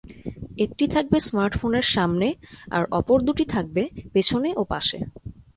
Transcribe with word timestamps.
একটি 0.57 0.85
থাকবে 0.87 1.17
স্মার্টফোনের 1.19 1.85
সামনে 1.85 2.27
আর 2.71 2.83
অপর 2.91 3.17
দুটি 3.21 3.45
থাকবে 3.45 3.83
পেছনে 4.13 4.49
ও 4.55 4.63
পাশে। 4.63 4.99